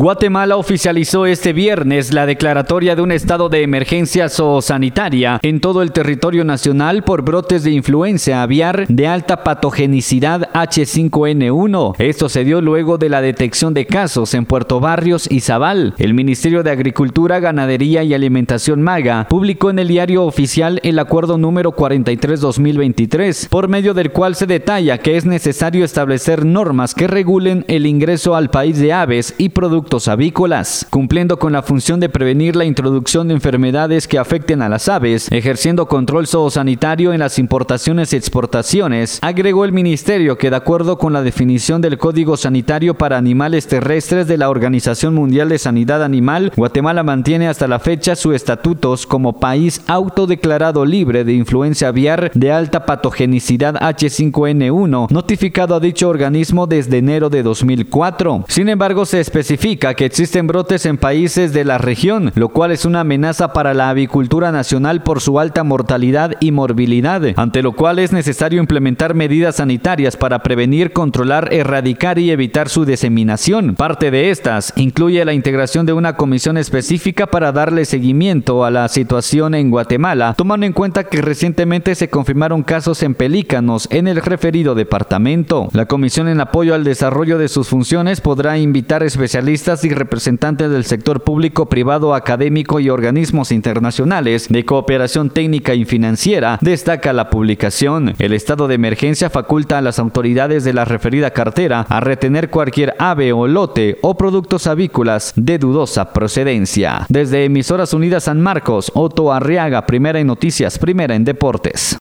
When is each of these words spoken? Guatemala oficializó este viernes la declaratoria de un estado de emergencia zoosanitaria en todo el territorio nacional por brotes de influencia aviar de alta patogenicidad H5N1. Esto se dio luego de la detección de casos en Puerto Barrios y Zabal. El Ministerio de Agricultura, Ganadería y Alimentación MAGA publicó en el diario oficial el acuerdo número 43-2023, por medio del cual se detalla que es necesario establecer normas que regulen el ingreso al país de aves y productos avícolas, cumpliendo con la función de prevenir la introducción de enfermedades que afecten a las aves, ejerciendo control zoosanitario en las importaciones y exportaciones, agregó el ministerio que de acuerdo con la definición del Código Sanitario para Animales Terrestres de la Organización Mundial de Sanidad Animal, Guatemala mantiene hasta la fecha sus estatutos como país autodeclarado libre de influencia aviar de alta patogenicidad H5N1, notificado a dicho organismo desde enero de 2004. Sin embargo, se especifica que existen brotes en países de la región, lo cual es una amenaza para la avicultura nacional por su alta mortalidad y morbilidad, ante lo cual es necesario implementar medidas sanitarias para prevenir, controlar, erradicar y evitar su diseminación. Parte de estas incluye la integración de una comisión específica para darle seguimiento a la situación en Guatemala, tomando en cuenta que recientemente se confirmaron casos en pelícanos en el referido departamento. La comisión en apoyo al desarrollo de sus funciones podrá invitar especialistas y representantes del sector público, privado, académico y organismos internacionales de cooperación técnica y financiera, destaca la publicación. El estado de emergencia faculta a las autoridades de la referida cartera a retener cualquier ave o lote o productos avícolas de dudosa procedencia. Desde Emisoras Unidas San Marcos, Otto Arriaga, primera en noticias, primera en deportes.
Guatemala 0.00 0.56
oficializó 0.56 1.26
este 1.26 1.52
viernes 1.52 2.14
la 2.14 2.24
declaratoria 2.24 2.94
de 2.94 3.02
un 3.02 3.10
estado 3.10 3.48
de 3.48 3.64
emergencia 3.64 4.28
zoosanitaria 4.28 5.40
en 5.42 5.58
todo 5.58 5.82
el 5.82 5.90
territorio 5.90 6.44
nacional 6.44 7.02
por 7.02 7.22
brotes 7.22 7.64
de 7.64 7.72
influencia 7.72 8.44
aviar 8.44 8.86
de 8.86 9.08
alta 9.08 9.42
patogenicidad 9.42 10.52
H5N1. 10.52 11.96
Esto 11.98 12.28
se 12.28 12.44
dio 12.44 12.60
luego 12.60 12.96
de 12.96 13.08
la 13.08 13.20
detección 13.20 13.74
de 13.74 13.86
casos 13.86 14.34
en 14.34 14.46
Puerto 14.46 14.78
Barrios 14.78 15.28
y 15.28 15.40
Zabal. 15.40 15.94
El 15.98 16.14
Ministerio 16.14 16.62
de 16.62 16.70
Agricultura, 16.70 17.40
Ganadería 17.40 18.04
y 18.04 18.14
Alimentación 18.14 18.80
MAGA 18.80 19.26
publicó 19.28 19.70
en 19.70 19.80
el 19.80 19.88
diario 19.88 20.26
oficial 20.26 20.78
el 20.84 21.00
acuerdo 21.00 21.38
número 21.38 21.74
43-2023, 21.74 23.48
por 23.48 23.66
medio 23.66 23.94
del 23.94 24.12
cual 24.12 24.36
se 24.36 24.46
detalla 24.46 24.98
que 24.98 25.16
es 25.16 25.26
necesario 25.26 25.84
establecer 25.84 26.44
normas 26.44 26.94
que 26.94 27.08
regulen 27.08 27.64
el 27.66 27.84
ingreso 27.84 28.36
al 28.36 28.48
país 28.48 28.78
de 28.78 28.92
aves 28.92 29.34
y 29.38 29.48
productos 29.48 29.87
avícolas, 30.06 30.86
cumpliendo 30.90 31.38
con 31.38 31.52
la 31.52 31.62
función 31.62 31.98
de 31.98 32.10
prevenir 32.10 32.54
la 32.56 32.66
introducción 32.66 33.26
de 33.26 33.34
enfermedades 33.34 34.06
que 34.06 34.18
afecten 34.18 34.60
a 34.60 34.68
las 34.68 34.88
aves, 34.88 35.28
ejerciendo 35.32 35.86
control 35.88 36.26
zoosanitario 36.26 37.12
en 37.12 37.20
las 37.20 37.38
importaciones 37.38 38.12
y 38.12 38.16
exportaciones, 38.16 39.18
agregó 39.22 39.64
el 39.64 39.72
ministerio 39.72 40.36
que 40.36 40.50
de 40.50 40.56
acuerdo 40.56 40.98
con 40.98 41.12
la 41.14 41.22
definición 41.22 41.80
del 41.80 41.96
Código 41.96 42.36
Sanitario 42.36 42.94
para 42.94 43.16
Animales 43.16 43.66
Terrestres 43.66 44.28
de 44.28 44.36
la 44.36 44.50
Organización 44.50 45.14
Mundial 45.14 45.48
de 45.48 45.58
Sanidad 45.58 46.04
Animal, 46.04 46.52
Guatemala 46.54 47.02
mantiene 47.02 47.48
hasta 47.48 47.66
la 47.66 47.78
fecha 47.78 48.14
sus 48.14 48.34
estatutos 48.34 49.06
como 49.06 49.40
país 49.40 49.82
autodeclarado 49.86 50.84
libre 50.84 51.24
de 51.24 51.32
influencia 51.32 51.88
aviar 51.88 52.30
de 52.34 52.52
alta 52.52 52.84
patogenicidad 52.84 53.74
H5N1, 53.76 55.10
notificado 55.10 55.74
a 55.74 55.80
dicho 55.80 56.10
organismo 56.10 56.66
desde 56.66 56.98
enero 56.98 57.30
de 57.30 57.42
2004. 57.42 58.44
Sin 58.48 58.68
embargo, 58.68 59.06
se 59.06 59.20
especifica 59.20 59.77
que 59.78 60.04
existen 60.04 60.46
brotes 60.46 60.86
en 60.86 60.98
países 60.98 61.52
de 61.52 61.64
la 61.64 61.78
región, 61.78 62.32
lo 62.34 62.48
cual 62.48 62.72
es 62.72 62.84
una 62.84 63.00
amenaza 63.00 63.52
para 63.52 63.74
la 63.74 63.90
avicultura 63.90 64.50
nacional 64.52 65.02
por 65.02 65.20
su 65.20 65.38
alta 65.38 65.62
mortalidad 65.64 66.32
y 66.40 66.50
morbilidad, 66.50 67.22
ante 67.36 67.62
lo 67.62 67.72
cual 67.72 67.98
es 67.98 68.12
necesario 68.12 68.60
implementar 68.60 69.14
medidas 69.14 69.56
sanitarias 69.56 70.16
para 70.16 70.42
prevenir, 70.42 70.92
controlar, 70.92 71.52
erradicar 71.52 72.18
y 72.18 72.30
evitar 72.30 72.68
su 72.68 72.84
diseminación. 72.84 73.76
Parte 73.76 74.10
de 74.10 74.30
estas 74.30 74.72
incluye 74.76 75.24
la 75.24 75.32
integración 75.32 75.86
de 75.86 75.92
una 75.92 76.16
comisión 76.16 76.56
específica 76.56 77.26
para 77.26 77.52
darle 77.52 77.84
seguimiento 77.84 78.64
a 78.64 78.70
la 78.70 78.88
situación 78.88 79.54
en 79.54 79.70
Guatemala, 79.70 80.34
tomando 80.36 80.66
en 80.66 80.72
cuenta 80.72 81.04
que 81.04 81.22
recientemente 81.22 81.94
se 81.94 82.10
confirmaron 82.10 82.62
casos 82.62 83.02
en 83.02 83.14
pelícanos 83.14 83.86
en 83.90 84.08
el 84.08 84.16
referido 84.16 84.74
departamento. 84.74 85.68
La 85.72 85.86
comisión 85.86 86.28
en 86.28 86.40
apoyo 86.40 86.74
al 86.74 86.84
desarrollo 86.84 87.38
de 87.38 87.48
sus 87.48 87.68
funciones 87.68 88.20
podrá 88.20 88.58
invitar 88.58 89.02
especialistas 89.02 89.67
y 89.68 89.90
representantes 89.90 90.70
del 90.70 90.84
sector 90.84 91.24
público, 91.24 91.68
privado, 91.68 92.14
académico 92.14 92.80
y 92.80 92.88
organismos 92.88 93.52
internacionales 93.52 94.48
de 94.48 94.64
cooperación 94.64 95.28
técnica 95.28 95.74
y 95.74 95.84
financiera, 95.84 96.58
destaca 96.62 97.12
la 97.12 97.28
publicación. 97.28 98.14
El 98.18 98.32
estado 98.32 98.66
de 98.66 98.76
emergencia 98.76 99.28
faculta 99.28 99.76
a 99.76 99.82
las 99.82 99.98
autoridades 99.98 100.64
de 100.64 100.72
la 100.72 100.86
referida 100.86 101.32
cartera 101.32 101.84
a 101.90 102.00
retener 102.00 102.48
cualquier 102.48 102.94
ave 102.98 103.34
o 103.34 103.46
lote 103.46 103.98
o 104.00 104.16
productos 104.16 104.66
avícolas 104.66 105.34
de 105.36 105.58
dudosa 105.58 106.14
procedencia. 106.14 107.04
Desde 107.10 107.44
Emisoras 107.44 107.92
Unidas 107.92 108.24
San 108.24 108.40
Marcos, 108.40 108.90
Otto 108.94 109.34
Arriaga, 109.34 109.84
primera 109.84 110.18
en 110.18 110.28
noticias, 110.28 110.78
primera 110.78 111.14
en 111.14 111.24
deportes. 111.24 111.94